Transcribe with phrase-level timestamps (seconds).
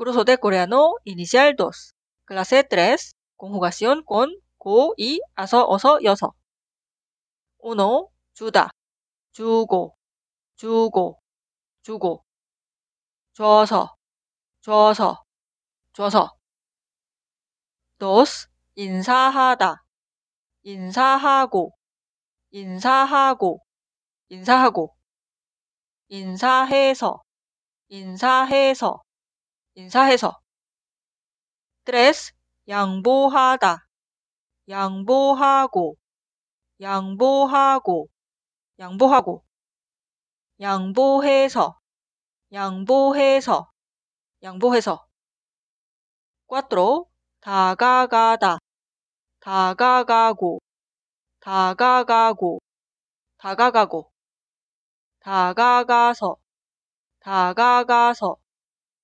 [0.00, 1.92] Curso de coreano inicial 2.
[2.24, 3.12] Clase 3.
[3.36, 6.32] Conjugación con 고, 이, 아서, 어서, 여서.
[7.58, 8.08] 1.
[8.32, 8.70] 주다.
[9.32, 9.94] 주고,
[10.56, 11.20] 주고,
[11.82, 12.24] 주고.
[13.34, 13.94] 줘서,
[14.62, 15.22] 줘서,
[15.92, 16.34] 줘서.
[17.98, 18.48] 2.
[18.76, 19.84] 인사하다.
[20.62, 21.76] 인사하고,
[22.52, 23.60] 인사하고,
[24.30, 24.96] 인사하고.
[26.08, 27.22] 인사해서,
[27.90, 29.02] 인사해서,
[29.74, 30.40] 인사해서.
[31.84, 32.32] 3.
[32.68, 33.86] 양보하다.
[34.68, 35.96] 양보하고,
[36.80, 38.08] 양보하고,
[38.80, 39.44] 양보하고.
[40.60, 41.78] 양보해서,
[42.52, 43.70] 양보해서,
[44.42, 45.06] 양보해서.
[46.48, 47.08] 4.
[47.40, 48.58] 다가가다.
[49.40, 50.60] 다가가고,
[51.40, 52.60] 다가가고,
[53.38, 54.10] 다가가고.
[55.20, 56.36] 다가가서,
[57.20, 58.39] 다가가서,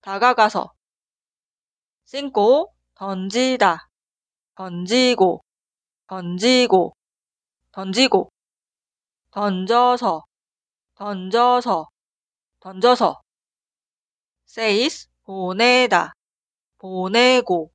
[0.00, 0.72] 다가가서.
[2.06, 3.88] 신고, 던지다,
[4.54, 5.44] 던지고,
[6.06, 6.96] 던지고,
[7.72, 8.30] 던지고.
[9.30, 10.24] 던져서,
[10.94, 11.88] 던져서,
[12.60, 13.22] 던져서.
[14.48, 16.12] says, 보내다,
[16.78, 17.70] 보내고,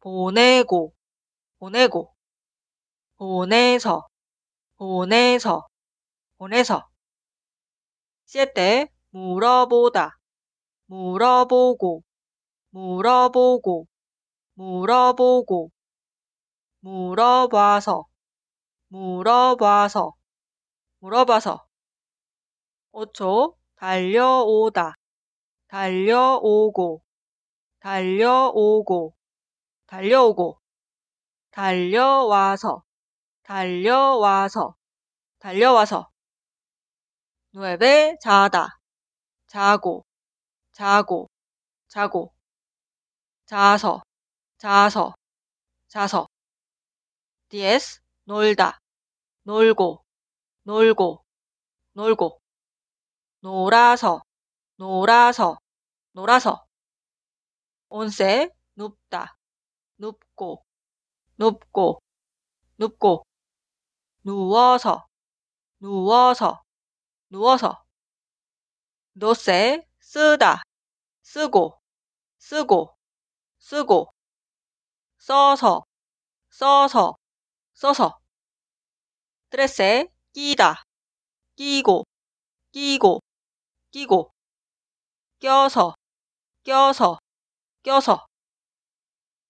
[0.00, 0.92] 보내고,
[1.58, 2.14] 보내고.
[3.16, 4.06] 보내서,
[4.76, 5.66] 보내서,
[6.36, 6.88] 보내서.
[8.26, 10.18] 시때 물어보다,
[10.92, 12.02] 물어보고,
[12.68, 13.86] 물어보고,
[14.52, 15.70] 물어보고.
[16.80, 18.04] 물어봐서,
[18.88, 20.12] 물어봐서,
[20.98, 21.66] 물어봐서.
[22.92, 24.92] 5초 달려오다,
[25.68, 27.02] 달려오고,
[27.80, 29.14] 달려오고,
[29.86, 30.60] 달려오고.
[31.52, 32.84] 달려와서,
[33.44, 34.76] 달려와서,
[35.38, 36.10] 달려와서.
[37.54, 38.18] 9.
[38.20, 38.78] 자다,
[39.46, 40.04] 자고,
[40.72, 41.28] 자고,
[41.88, 42.32] 자고.
[43.46, 44.02] 자서,
[44.58, 45.14] 자서,
[45.88, 46.26] 자서.
[47.50, 48.00] 10.
[48.24, 48.78] 놀다,
[49.42, 50.02] 놀고,
[50.62, 51.24] 놀고,
[51.92, 52.40] 놀고.
[53.40, 54.22] 놀아서,
[54.76, 55.58] 놀아서,
[56.12, 56.64] 놀아서.
[57.90, 58.50] 11.
[58.76, 59.36] 눕다,
[59.98, 60.64] 눕고,
[61.36, 62.00] 눕고,
[62.78, 63.26] 눕고.
[64.24, 65.06] 누워서,
[65.80, 66.62] 누워서,
[67.28, 67.84] 누워서.
[69.20, 69.84] 12.
[70.00, 70.62] 쓰다,
[71.22, 71.80] 쓰고,
[72.38, 72.94] 쓰고,
[73.58, 74.12] 쓰고.
[75.18, 75.84] 써서,
[76.50, 77.16] 써서,
[77.74, 78.18] 써서.
[79.50, 80.08] 13.
[80.32, 80.82] 끼다,
[81.56, 82.04] 끼고,
[82.72, 83.20] 끼고,
[83.90, 84.32] 끼고.
[85.40, 85.94] 껴서,
[86.64, 87.18] 껴서,
[87.82, 88.26] 껴서.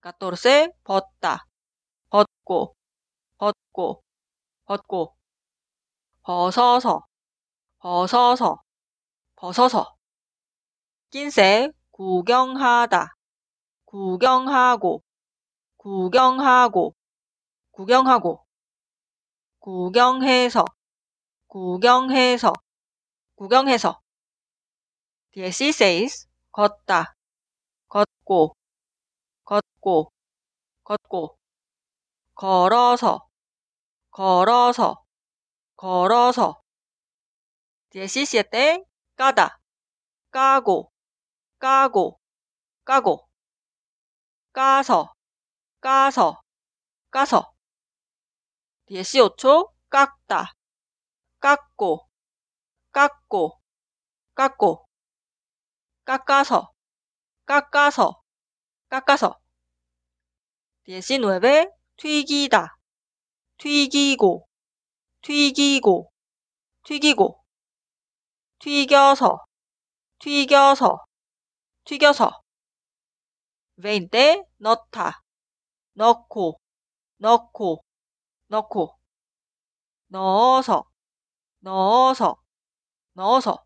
[0.02, 0.72] 14.
[0.84, 1.46] 벗다,
[2.10, 2.74] 벗고,
[3.38, 4.02] 벗고,
[4.66, 5.16] 벗고.
[6.22, 7.06] 벗어서,
[7.78, 8.62] 벗어서,
[9.36, 10.01] 벗어서.
[11.12, 11.74] 15.
[11.90, 13.14] 구경하다,
[13.84, 15.02] 구경하고,
[15.76, 16.94] 구경하고,
[17.70, 18.46] 구경하고.
[19.58, 20.64] 구경해서,
[21.48, 22.52] 구경해서,
[23.36, 24.00] 구경해서.
[25.36, 26.26] 16.
[26.50, 27.14] 걷다,
[27.88, 28.56] 걷고,
[29.44, 30.10] 걷고,
[30.82, 31.38] 걷고.
[32.34, 33.28] 걸어서,
[34.10, 35.04] 걸어서,
[35.76, 36.62] 걸어서.
[37.92, 38.82] 17.
[39.16, 39.60] 까다,
[40.30, 40.91] 까고,
[41.62, 42.18] 까고,
[42.84, 43.28] 까고.
[44.52, 45.14] 까서,
[45.80, 46.42] 까서,
[47.12, 47.54] 까서.
[48.90, 50.54] 15초 깎다,
[51.38, 52.08] 깎고,
[52.90, 53.60] 깎고,
[54.34, 54.88] 깎고.
[56.04, 56.72] 깎아서,
[57.46, 58.20] 깎아서,
[58.88, 59.38] 깎아서.
[60.88, 61.70] 19.
[61.96, 62.76] 튀기다,
[63.58, 64.48] 튀기고,
[65.22, 66.10] 튀기고,
[66.82, 67.44] 튀기고.
[68.58, 69.44] 튀겨서,
[70.18, 71.11] 튀겨서,
[71.84, 72.42] 튀겨서.
[73.76, 74.44] 20.
[74.58, 75.22] 넣다,
[75.94, 76.60] 넣고,
[77.18, 77.84] 넣고,
[78.48, 78.96] 넣고.
[80.08, 80.84] 넣어서,
[81.60, 82.36] 넣어서,
[83.14, 83.64] 넣어서.